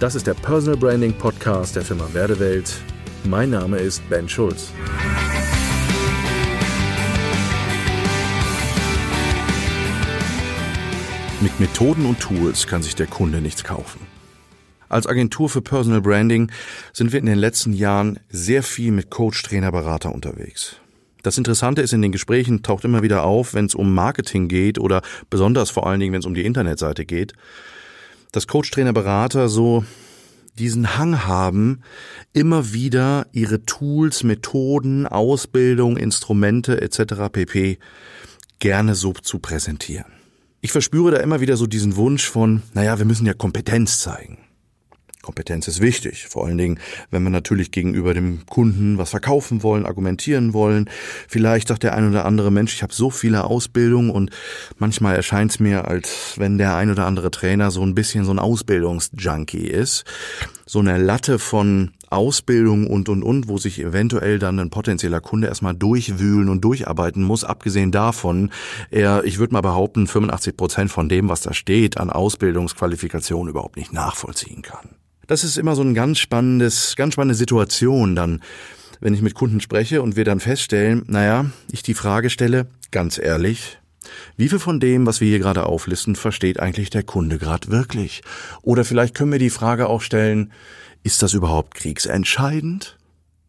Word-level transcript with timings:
Das 0.00 0.14
ist 0.14 0.28
der 0.28 0.34
Personal 0.34 0.76
Branding 0.76 1.12
Podcast 1.12 1.74
der 1.74 1.82
Firma 1.82 2.08
Werdewelt. 2.12 2.72
Mein 3.24 3.50
Name 3.50 3.78
ist 3.78 4.08
Ben 4.08 4.28
Schulz. 4.28 4.70
Mit 11.40 11.58
Methoden 11.58 12.06
und 12.06 12.20
Tools 12.20 12.68
kann 12.68 12.80
sich 12.80 12.94
der 12.94 13.08
Kunde 13.08 13.40
nichts 13.40 13.64
kaufen. 13.64 14.06
Als 14.88 15.08
Agentur 15.08 15.48
für 15.48 15.62
Personal 15.62 16.00
Branding 16.00 16.52
sind 16.92 17.10
wir 17.10 17.18
in 17.18 17.26
den 17.26 17.38
letzten 17.38 17.72
Jahren 17.72 18.20
sehr 18.28 18.62
viel 18.62 18.92
mit 18.92 19.10
Coach, 19.10 19.42
Trainer, 19.42 19.72
Berater 19.72 20.14
unterwegs. 20.14 20.76
Das 21.24 21.38
Interessante 21.38 21.82
ist, 21.82 21.92
in 21.92 22.02
den 22.02 22.12
Gesprächen 22.12 22.62
taucht 22.62 22.84
immer 22.84 23.02
wieder 23.02 23.24
auf, 23.24 23.52
wenn 23.52 23.64
es 23.64 23.74
um 23.74 23.92
Marketing 23.92 24.46
geht 24.46 24.78
oder 24.78 25.02
besonders 25.28 25.70
vor 25.70 25.88
allen 25.88 25.98
Dingen, 25.98 26.12
wenn 26.12 26.20
es 26.20 26.26
um 26.26 26.34
die 26.34 26.44
Internetseite 26.44 27.04
geht, 27.04 27.34
dass 28.38 28.46
Coach, 28.46 28.70
Trainer, 28.70 28.92
Berater 28.92 29.48
so 29.48 29.84
diesen 30.60 30.96
Hang 30.96 31.26
haben, 31.26 31.80
immer 32.32 32.72
wieder 32.72 33.26
ihre 33.32 33.64
Tools, 33.64 34.22
Methoden, 34.22 35.08
Ausbildung, 35.08 35.96
Instrumente 35.96 36.80
etc. 36.80 37.32
pp. 37.32 37.80
gerne 38.60 38.94
so 38.94 39.12
zu 39.12 39.40
präsentieren. 39.40 40.12
Ich 40.60 40.70
verspüre 40.70 41.10
da 41.10 41.16
immer 41.18 41.40
wieder 41.40 41.56
so 41.56 41.66
diesen 41.66 41.96
Wunsch 41.96 42.30
von, 42.30 42.62
naja, 42.74 42.98
wir 42.98 43.06
müssen 43.06 43.26
ja 43.26 43.34
Kompetenz 43.34 43.98
zeigen. 43.98 44.38
Kompetenz 45.22 45.66
ist 45.66 45.80
wichtig, 45.80 46.26
vor 46.28 46.46
allen 46.46 46.58
Dingen, 46.58 46.78
wenn 47.10 47.22
wir 47.22 47.30
natürlich 47.30 47.70
gegenüber 47.70 48.14
dem 48.14 48.46
Kunden 48.46 48.98
was 48.98 49.10
verkaufen 49.10 49.62
wollen, 49.62 49.84
argumentieren 49.84 50.52
wollen. 50.52 50.88
Vielleicht 51.26 51.68
sagt 51.68 51.82
der 51.82 51.94
ein 51.94 52.08
oder 52.08 52.24
andere 52.24 52.52
Mensch, 52.52 52.74
ich 52.74 52.82
habe 52.82 52.94
so 52.94 53.10
viele 53.10 53.44
Ausbildungen 53.44 54.10
und 54.10 54.30
manchmal 54.78 55.16
erscheint 55.16 55.50
es 55.50 55.60
mir, 55.60 55.88
als 55.88 56.34
wenn 56.36 56.56
der 56.56 56.76
ein 56.76 56.90
oder 56.90 57.06
andere 57.06 57.30
Trainer 57.30 57.70
so 57.70 57.82
ein 57.82 57.94
bisschen 57.94 58.24
so 58.24 58.30
ein 58.30 58.38
Ausbildungsjunkie 58.38 59.66
ist. 59.66 60.04
So 60.66 60.78
eine 60.78 60.98
Latte 60.98 61.38
von 61.38 61.92
Ausbildung 62.10 62.86
und 62.86 63.08
und 63.08 63.22
und, 63.22 63.48
wo 63.48 63.58
sich 63.58 63.80
eventuell 63.80 64.38
dann 64.38 64.58
ein 64.58 64.70
potenzieller 64.70 65.20
Kunde 65.20 65.48
erstmal 65.48 65.74
durchwühlen 65.74 66.48
und 66.48 66.62
durcharbeiten 66.62 67.22
muss. 67.22 67.44
Abgesehen 67.44 67.92
davon, 67.92 68.50
er, 68.90 69.24
ich 69.24 69.38
würde 69.38 69.52
mal 69.52 69.60
behaupten, 69.60 70.06
85 70.06 70.56
Prozent 70.56 70.90
von 70.90 71.08
dem, 71.08 71.28
was 71.28 71.42
da 71.42 71.52
steht, 71.52 71.98
an 71.98 72.10
Ausbildungsqualifikation 72.10 73.48
überhaupt 73.48 73.76
nicht 73.76 73.92
nachvollziehen 73.92 74.62
kann. 74.62 74.90
Das 75.26 75.44
ist 75.44 75.58
immer 75.58 75.76
so 75.76 75.82
ein 75.82 75.94
ganz 75.94 76.18
spannendes, 76.18 76.96
ganz 76.96 77.12
spannende 77.14 77.34
Situation 77.34 78.16
dann, 78.16 78.40
wenn 79.00 79.14
ich 79.14 79.22
mit 79.22 79.34
Kunden 79.34 79.60
spreche 79.60 80.02
und 80.02 80.16
wir 80.16 80.24
dann 80.24 80.40
feststellen, 80.40 81.04
naja, 81.06 81.46
ich 81.70 81.82
die 81.82 81.94
Frage 81.94 82.30
stelle, 82.30 82.66
ganz 82.90 83.18
ehrlich, 83.18 83.78
wie 84.36 84.48
viel 84.48 84.58
von 84.58 84.80
dem, 84.80 85.06
was 85.06 85.20
wir 85.20 85.28
hier 85.28 85.38
gerade 85.38 85.66
auflisten, 85.66 86.16
versteht 86.16 86.60
eigentlich 86.60 86.90
der 86.90 87.02
Kunde 87.02 87.38
gerade 87.38 87.68
wirklich? 87.68 88.22
Oder 88.62 88.84
vielleicht 88.84 89.14
können 89.14 89.32
wir 89.32 89.38
die 89.38 89.50
Frage 89.50 89.88
auch 89.88 90.00
stellen, 90.00 90.52
ist 91.02 91.22
das 91.22 91.32
überhaupt 91.34 91.74
kriegsentscheidend? 91.74 92.98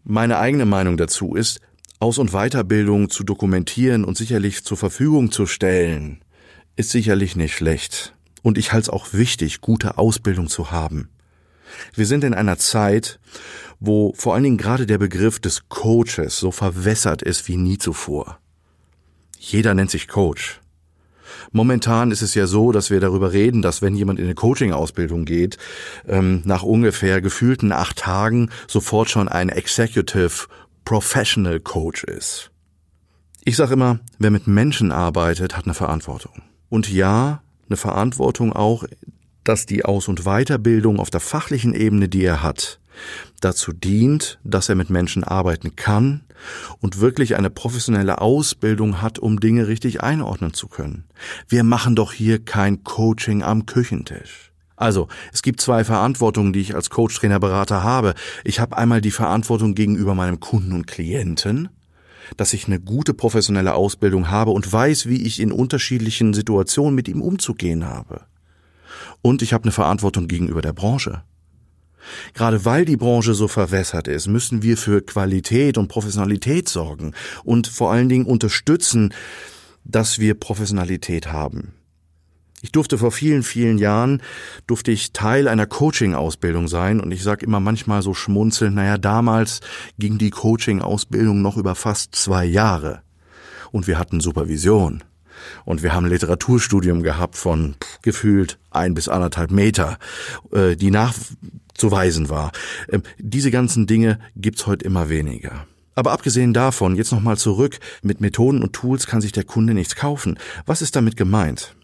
Meine 0.04 0.38
eigene 0.40 0.66
Meinung 0.66 0.98
dazu 0.98 1.36
ist, 1.36 1.60
Aus- 2.00 2.18
und 2.18 2.32
Weiterbildung 2.32 3.10
zu 3.10 3.24
dokumentieren 3.24 4.06
und 4.06 4.18
sicherlich 4.18 4.64
zur 4.64 4.78
Verfügung 4.78 5.32
zu 5.32 5.46
stellen, 5.46 6.24
ist 6.76 6.92
sicherlich 6.92 7.36
nicht 7.36 7.54
schlecht. 7.54 8.16
Und 8.42 8.58
ich 8.58 8.72
halte 8.72 8.84
es 8.84 8.90
auch 8.90 9.14
wichtig, 9.14 9.60
gute 9.60 9.98
Ausbildung 9.98 10.48
zu 10.48 10.72
haben. 10.72 11.10
Wir 11.94 12.06
sind 12.06 12.24
in 12.24 12.34
einer 12.34 12.58
Zeit, 12.58 13.20
wo 13.80 14.14
vor 14.16 14.34
allen 14.34 14.44
Dingen 14.44 14.58
gerade 14.58 14.86
der 14.86 14.98
Begriff 14.98 15.40
des 15.40 15.68
Coaches 15.70 16.38
so 16.38 16.52
verwässert 16.52 17.22
ist 17.22 17.48
wie 17.48 17.58
nie 17.58 17.78
zuvor. 17.78 18.40
Jeder 19.38 19.74
nennt 19.74 19.92
sich 19.92 20.08
Coach. 20.08 20.62
Momentan 21.52 22.12
ist 22.12 22.22
es 22.22 22.36
ja 22.36 22.48
so, 22.48 22.72
dass 22.72 22.90
wir 22.90 23.00
darüber 23.00 23.34
reden, 23.34 23.62
dass 23.62 23.82
wenn 23.82 23.96
jemand 23.96 24.20
in 24.20 24.26
eine 24.26 24.36
Coaching-Ausbildung 24.36 25.26
geht, 25.26 25.58
ähm, 26.08 26.42
nach 26.46 26.64
ungefähr 26.64 27.22
gefühlten 27.22 27.72
acht 27.72 27.98
Tagen 27.98 28.50
sofort 28.68 29.10
schon 29.10 29.28
ein 29.28 29.50
Executive 29.50 30.48
Professional 30.86 31.60
Coach 31.60 32.04
ist. 32.04 32.52
Ich 33.46 33.56
sage 33.56 33.74
immer, 33.74 34.00
wer 34.18 34.32
mit 34.32 34.48
Menschen 34.48 34.92
arbeitet, 34.92 35.56
hat 35.56 35.66
eine 35.66 35.74
Verantwortung. 35.74 36.44
Und 36.70 36.92
ja, 36.92 37.42
eine 37.68 37.78
Verantwortung 37.78 38.54
auch 38.54 38.86
dass 39.50 39.66
die 39.66 39.84
Aus- 39.84 40.08
und 40.08 40.26
Weiterbildung 40.26 41.00
auf 41.00 41.10
der 41.10 41.20
fachlichen 41.20 41.74
Ebene, 41.74 42.08
die 42.08 42.24
er 42.24 42.44
hat, 42.44 42.79
dazu 43.42 43.74
dient, 43.74 44.40
dass 44.44 44.70
er 44.70 44.76
mit 44.76 44.90
Menschen 44.90 45.24
arbeiten 45.24 45.76
kann 45.76 46.22
und 46.80 47.00
wirklich 47.00 47.36
eine 47.36 47.50
professionelle 47.50 48.22
Ausbildung 48.22 49.02
hat, 49.02 49.20
um 49.20 49.40
Dinge 49.40 49.68
richtig 49.68 50.02
einordnen 50.02 50.54
zu 50.54 50.68
können. 50.68 51.06
Wir 51.48 51.64
machen 51.64 51.96
doch 51.96 52.14
hier 52.14 52.44
kein 52.44 52.84
Coaching 52.84 53.44
am 53.44 53.66
Küchentisch. 53.66 54.52
Also, 54.76 55.10
es 55.34 55.42
gibt 55.42 55.60
zwei 55.60 55.84
Verantwortungen, 55.84 56.54
die 56.54 56.62
ich 56.62 56.74
als 56.74 56.90
Coach, 56.90 57.20
Trainer, 57.20 57.40
Berater 57.40 57.84
habe. 57.84 58.14
Ich 58.46 58.62
habe 58.62 58.78
einmal 58.78 59.02
die 59.02 59.12
Verantwortung 59.12 59.76
gegenüber 59.76 60.16
meinem 60.16 60.40
Kunden 60.40 60.72
und 60.72 60.88
Klienten, 60.88 61.68
dass 62.38 62.54
ich 62.54 62.68
eine 62.68 62.80
gute 62.80 63.14
professionelle 63.14 63.74
Ausbildung 63.74 64.30
habe 64.30 64.52
und 64.52 64.72
weiß, 64.72 65.08
wie 65.08 65.24
ich 65.24 65.42
in 65.42 65.52
unterschiedlichen 65.52 66.34
Situationen 66.34 66.96
mit 66.96 67.10
ihm 67.10 67.22
umzugehen 67.22 67.86
habe 67.86 68.22
und 69.22 69.42
ich 69.42 69.54
habe 69.54 69.66
eine 69.66 69.72
Verantwortung 69.72 70.28
gegenüber 70.28 70.62
der 70.62 70.74
Branche. 70.74 71.24
Gerade 72.34 72.66
weil 72.66 72.86
die 72.86 72.98
Branche 72.98 73.34
so 73.34 73.48
verwässert 73.48 74.08
ist, 74.08 74.28
müssen 74.28 74.62
wir 74.62 74.78
für 74.78 75.02
Qualität 75.02 75.78
und 75.78 75.88
Professionalität 75.88 76.70
sorgen 76.70 77.14
und 77.44 77.68
vor 77.68 77.92
allen 77.92 78.10
Dingen 78.10 78.26
unterstützen, 78.26 79.14
dass 79.84 80.20
wir 80.20 80.34
Professionalität 80.34 81.32
haben. 81.32 81.74
Ich 82.62 82.72
durfte 82.74 82.98
vor 82.98 83.12
vielen, 83.12 83.44
vielen 83.44 83.78
Jahren, 83.78 84.22
durfte 84.68 84.92
ich 84.92 85.14
Teil 85.14 85.48
einer 85.48 85.66
Coaching-Ausbildung 85.66 86.68
sein 86.68 87.00
und 87.00 87.12
ich 87.12 87.24
sage 87.24 87.46
immer 87.46 87.62
manchmal 87.62 88.02
so 88.02 88.14
schmunzeln, 88.14 88.74
naja, 88.74 88.98
damals 88.98 89.62
ging 89.98 90.18
die 90.18 90.30
Coaching-Ausbildung 90.30 91.42
noch 91.42 91.56
über 91.56 91.76
fast 91.76 92.16
zwei 92.16 92.44
Jahre 92.44 93.02
und 93.72 93.88
wir 93.88 93.98
hatten 93.98 94.20
Supervision. 94.20 95.04
Und 95.64 95.84
wir 95.84 95.94
haben 95.94 96.06
Literaturstudium 96.06 97.02
gehabt 97.02 97.38
von 97.38 97.76
pff, 97.82 98.02
gefühlt 98.02 98.60
ein 98.72 98.94
bis 98.94 99.08
anderthalb 99.08 99.52
Meter, 99.52 99.98
äh, 100.52 100.76
die 100.76 100.92
nachzuweisen 101.80 102.30
war. 102.30 102.52
Ähm, 102.92 103.04
diese 103.18 103.52
ganzen 103.52 103.88
Dinge 103.88 104.20
gibt's 104.36 104.68
heute 104.68 104.86
immer 104.86 105.10
weniger. 105.10 105.66
Aber 105.96 106.12
abgesehen 106.12 106.54
davon, 106.54 106.96
jetzt 106.96 107.12
nochmal 107.12 107.38
zurück, 107.38 107.80
mit 108.04 108.22
Methoden 108.22 108.62
und 108.62 108.74
Tools 108.74 109.08
kann 109.08 109.22
sich 109.22 109.32
der 109.32 109.44
Kunde 109.44 109.74
nichts 109.74 109.96
kaufen. 109.96 110.38
Was 110.66 110.82
ist 110.82 110.96
damit 110.96 111.18
gemeint? 111.18 111.76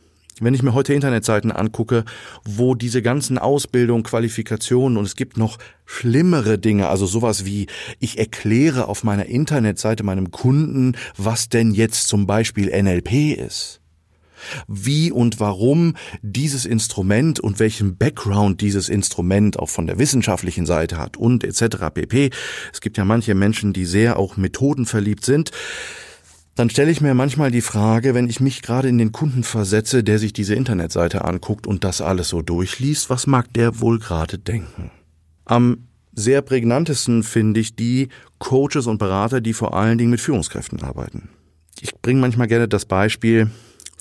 Wenn 0.42 0.54
ich 0.54 0.64
mir 0.64 0.74
heute 0.74 0.94
Internetseiten 0.94 1.52
angucke, 1.52 2.04
wo 2.44 2.76
diese 2.76 3.02
ganzen 3.02 3.38
Ausbildung, 3.38 4.04
Qualifikationen 4.04 4.98
und 4.98 5.06
es 5.06 5.16
gibt 5.16 5.38
noch 5.38 5.58
schlimmere 5.86 6.58
Dinge, 6.58 6.90
also 6.90 7.06
sowas 7.06 7.46
wie 7.46 7.68
ich 8.00 8.18
erkläre 8.20 8.90
auf 8.90 9.06
meiner 9.06 9.28
Internetseite 9.28 10.04
meinem 10.04 10.32
Kunden, 10.32 10.98
was 11.18 11.48
denn 11.48 11.72
jetzt 11.72 12.10
zum 12.10 12.28
Beispiel 12.28 12.68
NLP 12.70 13.38
ist. 13.38 13.82
Wie 14.68 15.12
und 15.12 15.40
warum 15.40 15.96
dieses 16.22 16.66
Instrument 16.66 17.40
und 17.40 17.60
welchen 17.60 17.98
Background 17.98 18.62
dieses 18.62 18.90
Instrument 18.90 19.60
auch 19.60 19.70
von 19.70 19.88
der 19.88 20.00
wissenschaftlichen 20.00 20.66
Seite 20.66 20.98
hat 20.98 21.18
und 21.18 21.44
etc. 21.44 21.78
pp. 21.94 22.30
Es 22.72 22.82
gibt 22.82 22.98
ja 22.98 23.06
manche 23.06 23.36
Menschen, 23.36 23.74
die 23.74 23.86
sehr 23.86 24.18
auch 24.18 24.38
methodenverliebt 24.38 25.26
sind 25.26 25.52
dann 26.56 26.70
stelle 26.70 26.90
ich 26.90 27.02
mir 27.02 27.14
manchmal 27.14 27.52
die 27.52 27.62
Frage, 27.62 28.14
wenn 28.14 28.30
ich 28.30 28.40
mich 28.40 28.62
gerade 28.62 28.88
in 28.88 28.98
den 28.98 29.12
Kunden 29.12 29.44
versetze, 29.44 30.06
der 30.06 30.20
sich 30.20 30.32
diese 30.32 30.56
Internetseite 30.56 31.26
anguckt 31.26 31.68
und 31.68 31.84
das 31.84 32.00
alles 32.00 32.30
so 32.30 32.42
durchliest, 32.42 33.10
was 33.10 33.28
mag 33.28 33.54
der 33.54 33.82
wohl 33.82 34.00
gerade 34.00 34.40
denken? 34.40 34.90
Am 35.44 35.88
sehr 36.14 36.42
prägnantesten 36.42 37.24
finde 37.24 37.60
ich 37.60 37.76
die 37.76 38.08
Coaches 38.40 38.88
und 38.88 39.00
Berater, 39.00 39.42
die 39.42 39.52
vor 39.52 39.76
allen 39.76 39.98
Dingen 39.98 40.12
mit 40.12 40.22
Führungskräften 40.22 40.82
arbeiten. 40.82 41.28
Ich 41.82 41.94
bringe 42.02 42.22
manchmal 42.22 42.48
gerne 42.48 42.70
das 42.70 42.86
Beispiel, 42.86 43.50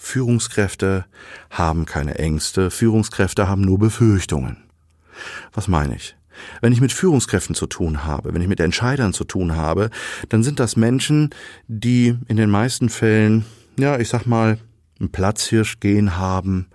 Führungskräfte 0.05 1.07
haben 1.51 1.87
keine 1.87 2.19
Ängste, 2.19 2.71
Führungskräfte 2.71 3.49
haben 3.49 3.63
nur 3.63 3.79
Befürchtungen. 3.79 4.59
Was 5.53 5.67
meine 5.67 5.97
ich? 5.97 6.15
Wenn 6.61 6.73
ich 6.73 6.81
mit 6.81 6.93
Führungskräften 6.93 7.55
zu 7.55 7.67
tun 7.67 8.05
habe, 8.05 8.35
wenn 8.35 8.43
ich 8.43 8.49
mit 8.49 8.61
Entscheidern 8.61 9.13
zu 9.13 9.25
tun 9.25 9.57
habe, 9.57 9.91
dann 10.29 10.43
sind 10.43 10.61
das 10.61 10.77
Menschen, 10.77 11.31
die 11.69 12.17
in 12.29 12.37
den 12.37 12.51
meisten 12.51 12.91
Fällen, 12.91 13.47
ja, 13.79 13.99
ich 13.99 14.09
sag 14.09 14.27
mal, 14.27 14.59
ein 15.01 15.11
Platzhirsch 15.11 15.81
gehen 15.81 16.19
haben 16.19 16.67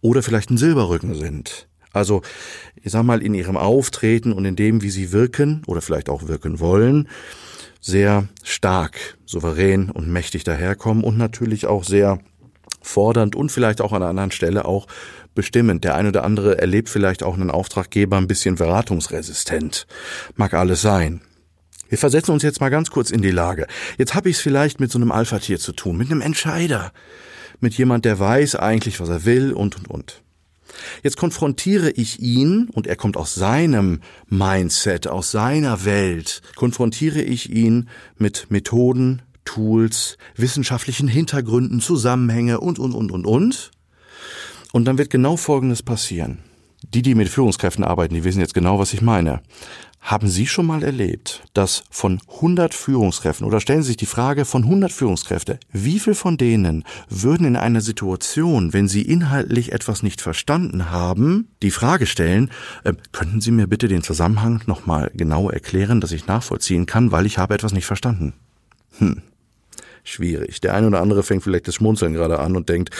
oder 0.00 0.22
vielleicht 0.22 0.50
ein 0.50 0.58
Silberrücken 0.58 1.14
sind. 1.14 1.66
Also, 1.92 2.22
ich 2.82 2.92
sag 2.92 3.02
mal, 3.02 3.22
in 3.22 3.34
ihrem 3.34 3.56
Auftreten 3.56 4.32
und 4.32 4.44
in 4.44 4.54
dem, 4.54 4.82
wie 4.82 4.90
sie 4.90 5.12
wirken 5.12 5.62
oder 5.66 5.80
vielleicht 5.80 6.08
auch 6.08 6.28
wirken 6.28 6.60
wollen, 6.60 7.08
sehr 7.80 8.28
stark, 8.42 9.16
souverän 9.24 9.90
und 9.90 10.08
mächtig 10.08 10.44
daherkommen 10.44 11.04
und 11.04 11.16
natürlich 11.16 11.66
auch 11.66 11.84
sehr 11.84 12.20
fordernd 12.86 13.36
und 13.36 13.50
vielleicht 13.50 13.80
auch 13.80 13.92
an 13.92 14.02
einer 14.02 14.10
anderen 14.10 14.30
Stelle 14.30 14.64
auch 14.64 14.86
bestimmend. 15.34 15.84
Der 15.84 15.94
eine 15.94 16.08
oder 16.08 16.24
andere 16.24 16.58
erlebt 16.58 16.88
vielleicht 16.88 17.22
auch 17.22 17.34
einen 17.34 17.50
Auftraggeber 17.50 18.16
ein 18.16 18.26
bisschen 18.26 18.56
beratungsresistent. 18.56 19.86
Mag 20.34 20.54
alles 20.54 20.82
sein. 20.82 21.20
Wir 21.88 21.98
versetzen 21.98 22.32
uns 22.32 22.42
jetzt 22.42 22.60
mal 22.60 22.70
ganz 22.70 22.90
kurz 22.90 23.10
in 23.10 23.22
die 23.22 23.30
Lage. 23.30 23.66
Jetzt 23.96 24.14
habe 24.14 24.28
ich 24.28 24.36
es 24.36 24.42
vielleicht 24.42 24.80
mit 24.80 24.90
so 24.90 24.98
einem 24.98 25.12
Alpha-Tier 25.12 25.58
zu 25.58 25.72
tun, 25.72 25.96
mit 25.96 26.10
einem 26.10 26.20
Entscheider, 26.20 26.92
mit 27.60 27.74
jemand, 27.74 28.04
der 28.04 28.18
weiß 28.18 28.56
eigentlich, 28.56 28.98
was 28.98 29.08
er 29.08 29.24
will 29.24 29.52
und 29.52 29.76
und 29.76 29.88
und. 29.88 30.22
Jetzt 31.02 31.16
konfrontiere 31.16 31.90
ich 31.90 32.20
ihn, 32.20 32.68
und 32.72 32.86
er 32.86 32.96
kommt 32.96 33.16
aus 33.16 33.34
seinem 33.34 34.00
Mindset, 34.28 35.06
aus 35.06 35.30
seiner 35.30 35.84
Welt, 35.84 36.42
konfrontiere 36.56 37.22
ich 37.22 37.50
ihn 37.50 37.88
mit 38.18 38.50
Methoden, 38.50 39.22
Tools, 39.46 40.18
wissenschaftlichen 40.36 41.08
Hintergründen, 41.08 41.80
Zusammenhänge 41.80 42.60
und, 42.60 42.78
und, 42.78 42.92
und, 42.92 43.10
und, 43.10 43.24
und. 43.24 43.70
Und 44.72 44.84
dann 44.84 44.98
wird 44.98 45.08
genau 45.08 45.38
Folgendes 45.38 45.82
passieren. 45.82 46.40
Die, 46.92 47.00
die 47.00 47.14
mit 47.14 47.30
Führungskräften 47.30 47.82
arbeiten, 47.82 48.14
die 48.14 48.24
wissen 48.24 48.40
jetzt 48.40 48.52
genau, 48.52 48.78
was 48.78 48.92
ich 48.92 49.00
meine. 49.00 49.40
Haben 50.06 50.28
Sie 50.28 50.46
schon 50.46 50.66
mal 50.66 50.84
erlebt, 50.84 51.42
dass 51.52 51.82
von 51.90 52.20
100 52.36 52.74
Führungskräften 52.74 53.44
oder 53.44 53.60
stellen 53.60 53.82
Sie 53.82 53.88
sich 53.88 53.96
die 53.96 54.06
Frage 54.06 54.44
von 54.44 54.62
100 54.62 54.92
Führungskräfte, 54.92 55.58
wie 55.72 55.98
viel 55.98 56.14
von 56.14 56.36
denen 56.36 56.84
würden 57.08 57.44
in 57.44 57.56
einer 57.56 57.80
Situation, 57.80 58.72
wenn 58.72 58.86
sie 58.86 59.02
inhaltlich 59.02 59.72
etwas 59.72 60.04
nicht 60.04 60.20
verstanden 60.20 60.90
haben, 60.90 61.48
die 61.60 61.72
Frage 61.72 62.06
stellen, 62.06 62.50
äh, 62.84 62.92
könnten 63.10 63.40
Sie 63.40 63.50
mir 63.50 63.66
bitte 63.66 63.88
den 63.88 64.04
Zusammenhang 64.04 64.62
nochmal 64.66 65.10
genau 65.14 65.50
erklären, 65.50 66.00
dass 66.00 66.12
ich 66.12 66.28
nachvollziehen 66.28 66.86
kann, 66.86 67.10
weil 67.10 67.26
ich 67.26 67.38
habe 67.38 67.54
etwas 67.54 67.72
nicht 67.72 67.86
verstanden? 67.86 68.32
Hm. 68.98 69.22
Schwierig. 70.08 70.60
Der 70.60 70.72
eine 70.72 70.86
oder 70.86 71.00
andere 71.00 71.24
fängt 71.24 71.42
vielleicht 71.42 71.66
das 71.66 71.74
Schmunzeln 71.74 72.14
gerade 72.14 72.38
an 72.38 72.54
und 72.54 72.68
denkt, 72.68 72.90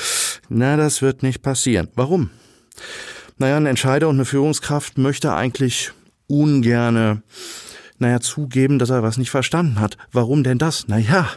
na, 0.49 0.77
das 0.77 1.03
wird 1.03 1.23
nicht 1.23 1.41
passieren. 1.41 1.87
Warum? 1.95 2.31
Naja, 3.39 3.57
ein 3.57 3.67
Entscheider 3.67 4.09
und 4.09 4.17
eine 4.17 4.25
Führungskraft 4.25 4.99
möchte 4.99 5.33
eigentlich 5.33 5.93
ungerne, 6.27 7.23
naja, 7.99 8.19
zugeben, 8.19 8.81
dass 8.81 8.91
er 8.91 9.05
was 9.05 9.19
nicht 9.19 9.31
verstanden 9.31 9.79
hat. 9.79 9.97
Warum 10.11 10.43
denn 10.43 10.59
das? 10.59 10.89
Naja, 10.89 11.29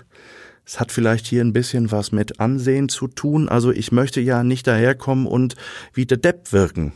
es 0.65 0.79
hat 0.79 0.91
vielleicht 0.91 1.27
hier 1.27 1.43
ein 1.43 1.53
bisschen 1.53 1.91
was 1.91 2.11
mit 2.11 2.39
Ansehen 2.39 2.89
zu 2.89 3.07
tun. 3.07 3.47
Also 3.47 3.71
ich 3.71 3.91
möchte 3.91 4.21
ja 4.21 4.43
nicht 4.43 4.65
daherkommen 4.65 5.27
und 5.27 5.55
wie 5.93 6.07
der 6.07 6.17
Depp 6.17 6.51
wirken. 6.51 6.93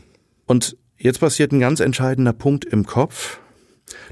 Und 0.47 0.77
jetzt 0.97 1.19
passiert 1.19 1.51
ein 1.51 1.59
ganz 1.59 1.79
entscheidender 1.79 2.33
Punkt 2.33 2.65
im 2.65 2.87
Kopf. 2.87 3.39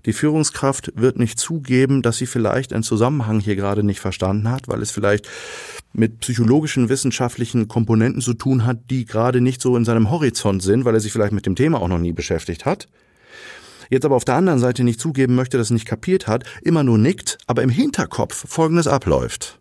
Die 0.05 0.13
Führungskraft 0.13 0.91
wird 0.95 1.19
nicht 1.19 1.39
zugeben, 1.39 2.01
dass 2.01 2.17
sie 2.17 2.25
vielleicht 2.25 2.73
einen 2.73 2.83
Zusammenhang 2.83 3.39
hier 3.39 3.55
gerade 3.55 3.83
nicht 3.83 3.99
verstanden 3.99 4.49
hat, 4.49 4.67
weil 4.67 4.81
es 4.81 4.91
vielleicht 4.91 5.27
mit 5.93 6.19
psychologischen, 6.19 6.89
wissenschaftlichen 6.89 7.67
Komponenten 7.67 8.21
zu 8.21 8.33
tun 8.33 8.65
hat, 8.65 8.89
die 8.89 9.05
gerade 9.05 9.41
nicht 9.41 9.61
so 9.61 9.75
in 9.75 9.85
seinem 9.85 10.09
Horizont 10.09 10.63
sind, 10.63 10.85
weil 10.85 10.93
er 10.93 11.01
sich 11.01 11.11
vielleicht 11.11 11.33
mit 11.33 11.45
dem 11.45 11.55
Thema 11.55 11.81
auch 11.81 11.87
noch 11.87 11.99
nie 11.99 12.13
beschäftigt 12.13 12.65
hat 12.65 12.87
jetzt 13.91 14.05
aber 14.05 14.15
auf 14.15 14.25
der 14.25 14.35
anderen 14.35 14.59
Seite 14.59 14.83
nicht 14.83 14.99
zugeben 14.99 15.35
möchte, 15.35 15.57
dass 15.57 15.69
er 15.69 15.75
nicht 15.75 15.85
kapiert 15.85 16.25
hat, 16.25 16.45
immer 16.63 16.83
nur 16.83 16.97
nickt, 16.97 17.37
aber 17.45 17.61
im 17.61 17.69
Hinterkopf 17.69 18.45
Folgendes 18.47 18.87
abläuft. 18.87 19.59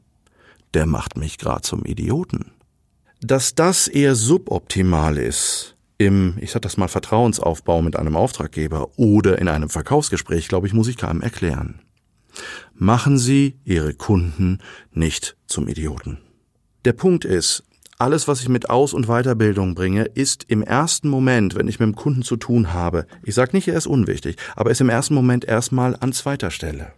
Der 0.72 0.86
macht 0.86 1.18
mich 1.18 1.36
grad 1.36 1.66
zum 1.66 1.84
Idioten. 1.84 2.52
Dass 3.20 3.54
das 3.54 3.88
eher 3.88 4.14
suboptimal 4.14 5.18
ist 5.18 5.76
im, 6.00 6.38
ich 6.40 6.50
sag 6.50 6.62
das 6.62 6.78
mal, 6.78 6.88
Vertrauensaufbau 6.88 7.82
mit 7.82 7.94
einem 7.94 8.16
Auftraggeber 8.16 8.88
oder 8.96 9.38
in 9.38 9.48
einem 9.48 9.68
Verkaufsgespräch, 9.68 10.48
glaube 10.48 10.66
ich, 10.66 10.72
muss 10.72 10.88
ich 10.88 10.96
keinem 10.96 11.20
erklären. 11.20 11.80
Machen 12.74 13.18
Sie 13.18 13.60
Ihre 13.64 13.92
Kunden 13.92 14.60
nicht 14.92 15.36
zum 15.46 15.68
Idioten. 15.68 16.18
Der 16.86 16.94
Punkt 16.94 17.26
ist, 17.26 17.64
alles, 17.98 18.28
was 18.28 18.40
ich 18.40 18.48
mit 18.48 18.70
Aus- 18.70 18.94
und 18.94 19.08
Weiterbildung 19.08 19.74
bringe, 19.74 20.04
ist 20.04 20.46
im 20.48 20.62
ersten 20.62 21.10
Moment, 21.10 21.54
wenn 21.54 21.68
ich 21.68 21.78
mit 21.78 21.88
dem 21.88 21.96
Kunden 21.96 22.22
zu 22.22 22.36
tun 22.36 22.72
habe, 22.72 23.06
ich 23.22 23.34
sage 23.34 23.54
nicht, 23.54 23.68
er 23.68 23.76
ist 23.76 23.86
unwichtig, 23.86 24.36
aber 24.56 24.70
ist 24.70 24.80
im 24.80 24.88
ersten 24.88 25.12
Moment 25.12 25.44
erstmal 25.44 25.96
an 26.00 26.14
zweiter 26.14 26.50
Stelle. 26.50 26.94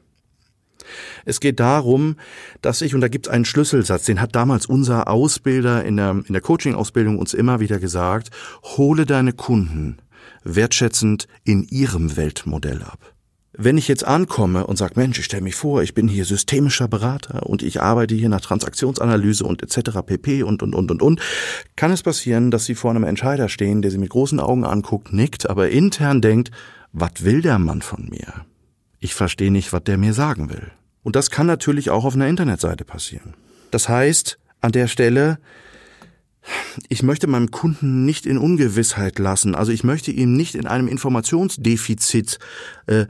Es 1.25 1.41
geht 1.41 1.61
darum, 1.61 2.17
dass 2.61 2.83
ich, 2.83 2.95
und 2.95 3.01
da 3.01 3.09
gibt 3.09 3.27
es 3.27 3.33
einen 3.33 3.45
Schlüsselsatz, 3.45 4.05
den 4.05 4.21
hat 4.21 4.35
damals 4.35 4.67
unser 4.67 5.09
Ausbilder 5.09 5.85
in 5.85 5.97
der, 5.97 6.23
in 6.27 6.33
der 6.33 6.43
Coaching-Ausbildung 6.43 7.19
uns 7.19 7.35
immer 7.35 7.61
wieder 7.61 7.79
gesagt, 7.79 8.31
hole 8.77 9.07
deine 9.07 9.33
Kunden 9.33 9.99
wertschätzend 10.45 11.29
in 11.45 11.63
ihrem 11.63 12.17
Weltmodell 12.17 12.83
ab. 12.83 13.13
Wenn 13.55 13.77
ich 13.77 13.87
jetzt 13.87 14.05
ankomme 14.05 14.67
und 14.67 14.77
sage, 14.77 14.95
Mensch, 14.97 15.19
ich 15.19 15.27
stelle 15.27 15.43
mich 15.43 15.57
vor, 15.57 15.83
ich 15.83 15.93
bin 15.93 16.09
hier 16.09 16.25
systemischer 16.25 16.89
Berater 16.89 17.45
und 17.47 17.63
ich 17.63 17.83
arbeite 17.83 18.15
hier 18.15 18.31
nach 18.31 18.41
Transaktionsanalyse 18.41 19.45
und 19.45 19.63
etc. 19.63 19.99
pp. 20.07 20.43
und 20.43 20.63
und 20.63 20.75
und 20.75 20.91
und 20.91 21.03
und, 21.03 21.21
kann 21.77 21.91
es 21.91 22.03
passieren, 22.03 22.51
dass 22.51 22.65
Sie 22.65 22.75
vor 22.75 22.91
einem 22.91 23.05
Entscheider 23.05 23.51
stehen, 23.51 23.83
der 23.83 23.91
Sie 23.91 23.99
mit 23.99 24.09
großen 24.09 24.41
Augen 24.41 24.65
anguckt, 24.65 25.13
nickt, 25.13 25.51
aber 25.51 25.69
intern 25.69 26.23
denkt, 26.23 26.51
was 26.93 27.25
will 27.25 27.43
der 27.43 27.59
Mann 27.59 27.83
von 27.83 28.09
mir? 28.09 28.47
Ich 29.01 29.15
verstehe 29.15 29.51
nicht, 29.51 29.73
was 29.75 29.85
der 29.85 29.99
mir 29.99 30.15
sagen 30.15 30.49
will. 30.49 30.71
Und 31.03 31.17
das 31.17 31.31
kann 31.31 31.47
natürlich 31.47 31.91
auch 31.91 32.05
auf 32.05 32.15
einer 32.15 32.29
Internetseite 32.29 32.85
passieren. 32.85 33.35
Das 33.71 33.89
heißt, 33.89 34.39
an 34.61 34.73
der 34.73 34.87
Stelle 34.87 35.39
ich 36.89 37.03
möchte 37.03 37.27
meinem 37.27 37.51
Kunden 37.51 38.05
nicht 38.05 38.27
in 38.27 38.39
Ungewissheit 38.39 39.19
lassen. 39.19 39.55
Also 39.55 39.73
ich 39.73 39.85
möchte 39.85 40.11
ihm 40.11 40.37
nicht 40.37 40.55
in 40.55 40.67
einem 40.67 40.89
Informationsdefizit 40.89 42.39
äh, 42.87 43.07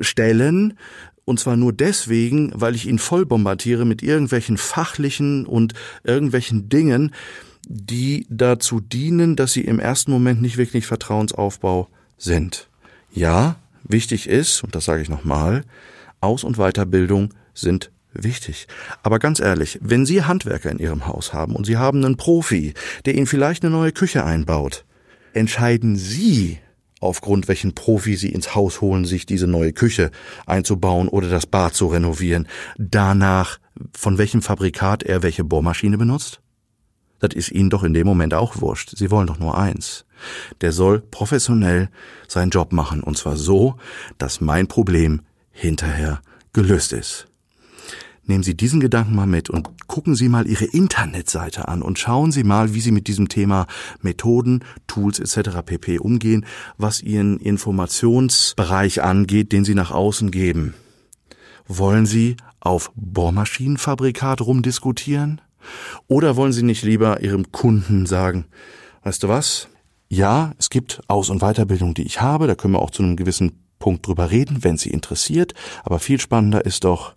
stellen, 0.00 0.78
und 1.24 1.38
zwar 1.38 1.56
nur 1.56 1.72
deswegen, 1.72 2.50
weil 2.54 2.74
ich 2.74 2.88
ihn 2.88 2.98
voll 2.98 3.24
bombardiere 3.24 3.84
mit 3.84 4.02
irgendwelchen 4.02 4.56
fachlichen 4.56 5.46
und 5.46 5.74
irgendwelchen 6.02 6.68
Dingen, 6.68 7.14
die 7.68 8.26
dazu 8.28 8.80
dienen, 8.80 9.36
dass 9.36 9.52
sie 9.52 9.60
im 9.60 9.78
ersten 9.78 10.10
Moment 10.10 10.42
nicht 10.42 10.56
wirklich 10.56 10.86
Vertrauensaufbau 10.86 11.88
sind. 12.16 12.68
Ja, 13.12 13.56
wichtig 13.84 14.28
ist, 14.28 14.64
und 14.64 14.74
das 14.74 14.86
sage 14.86 15.02
ich 15.02 15.08
nochmal, 15.08 15.62
Aus- 16.20 16.44
und 16.44 16.56
Weiterbildung 16.56 17.34
sind 17.54 17.90
wichtig. 18.12 18.66
Aber 19.02 19.18
ganz 19.18 19.40
ehrlich, 19.40 19.78
wenn 19.82 20.06
Sie 20.06 20.24
Handwerker 20.24 20.70
in 20.70 20.78
Ihrem 20.78 21.06
Haus 21.06 21.32
haben 21.32 21.54
und 21.54 21.64
Sie 21.64 21.76
haben 21.76 22.04
einen 22.04 22.16
Profi, 22.16 22.74
der 23.04 23.14
Ihnen 23.14 23.26
vielleicht 23.26 23.64
eine 23.64 23.72
neue 23.72 23.92
Küche 23.92 24.24
einbaut, 24.24 24.84
entscheiden 25.32 25.96
Sie, 25.96 26.58
aufgrund 27.00 27.48
welchen 27.48 27.74
Profi 27.74 28.16
sie 28.16 28.28
ins 28.28 28.54
Haus 28.54 28.80
holen, 28.80 29.04
sich 29.04 29.26
diese 29.26 29.46
neue 29.46 29.72
Küche 29.72 30.10
einzubauen 30.46 31.08
oder 31.08 31.28
das 31.28 31.46
Bad 31.46 31.74
zu 31.74 31.86
renovieren. 31.86 32.46
Danach, 32.76 33.58
von 33.96 34.18
welchem 34.18 34.42
Fabrikat 34.42 35.02
er 35.02 35.22
welche 35.22 35.44
Bohrmaschine 35.44 35.98
benutzt? 35.98 36.40
Das 37.18 37.34
ist 37.34 37.50
ihnen 37.50 37.70
doch 37.70 37.84
in 37.84 37.92
dem 37.92 38.06
Moment 38.06 38.32
auch 38.32 38.60
wurscht. 38.60 38.96
Sie 38.96 39.10
wollen 39.10 39.26
doch 39.26 39.38
nur 39.38 39.56
eins. 39.56 40.06
Der 40.60 40.72
soll 40.72 41.00
professionell 41.00 41.90
seinen 42.28 42.50
Job 42.50 42.72
machen 42.72 43.02
und 43.02 43.18
zwar 43.18 43.36
so, 43.36 43.76
dass 44.18 44.40
mein 44.40 44.68
Problem 44.68 45.22
hinterher 45.60 46.20
gelöst 46.52 46.92
ist. 46.92 47.26
Nehmen 48.24 48.42
Sie 48.42 48.56
diesen 48.56 48.80
Gedanken 48.80 49.14
mal 49.14 49.26
mit 49.26 49.50
und 49.50 49.68
gucken 49.88 50.14
Sie 50.14 50.28
mal 50.28 50.46
Ihre 50.46 50.64
Internetseite 50.64 51.68
an 51.68 51.82
und 51.82 51.98
schauen 51.98 52.32
Sie 52.32 52.44
mal, 52.44 52.74
wie 52.74 52.80
Sie 52.80 52.92
mit 52.92 53.08
diesem 53.08 53.28
Thema 53.28 53.66
Methoden, 54.00 54.64
Tools 54.86 55.18
etc. 55.18 55.58
pp. 55.64 55.98
umgehen, 55.98 56.46
was 56.78 57.02
Ihren 57.02 57.38
Informationsbereich 57.38 59.02
angeht, 59.02 59.52
den 59.52 59.64
Sie 59.64 59.74
nach 59.74 59.90
außen 59.90 60.30
geben. 60.30 60.74
Wollen 61.66 62.06
Sie 62.06 62.36
auf 62.60 62.92
Bohrmaschinenfabrikat 62.94 64.40
rumdiskutieren? 64.40 65.40
Oder 66.06 66.36
wollen 66.36 66.52
Sie 66.52 66.62
nicht 66.62 66.84
lieber 66.84 67.20
Ihrem 67.20 67.52
Kunden 67.52 68.06
sagen, 68.06 68.46
weißt 69.02 69.24
du 69.24 69.28
was? 69.28 69.68
Ja, 70.08 70.52
es 70.58 70.70
gibt 70.70 71.00
Aus- 71.08 71.30
und 71.30 71.40
Weiterbildung, 71.40 71.94
die 71.94 72.02
ich 72.02 72.20
habe, 72.20 72.46
da 72.46 72.54
können 72.54 72.74
wir 72.74 72.82
auch 72.82 72.90
zu 72.90 73.02
einem 73.02 73.16
gewissen 73.16 73.69
Punkt 73.80 74.06
drüber 74.06 74.30
reden, 74.30 74.62
wenn 74.62 74.76
Sie 74.78 74.90
interessiert, 74.90 75.54
aber 75.82 75.98
viel 75.98 76.20
spannender 76.20 76.64
ist 76.64 76.84
doch, 76.84 77.14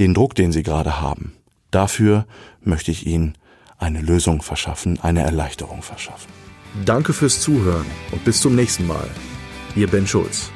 den 0.00 0.14
Druck, 0.14 0.34
den 0.34 0.50
Sie 0.50 0.64
gerade 0.64 1.00
haben. 1.00 1.34
Dafür 1.70 2.26
möchte 2.62 2.90
ich 2.90 3.06
Ihnen 3.06 3.38
eine 3.78 4.00
Lösung 4.00 4.42
verschaffen, 4.42 4.98
eine 5.00 5.22
Erleichterung 5.22 5.82
verschaffen. 5.82 6.32
Danke 6.84 7.12
fürs 7.12 7.40
Zuhören 7.40 7.86
und 8.10 8.24
bis 8.24 8.40
zum 8.40 8.56
nächsten 8.56 8.86
Mal. 8.86 9.08
Ihr 9.76 9.86
Ben 9.86 10.06
Schulz. 10.06 10.50